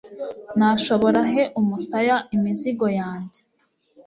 nashobora 0.57 1.19
he 1.33 1.43
umusaya 1.59 2.15
imizigo 2.35 2.85
yanjye 2.99 3.39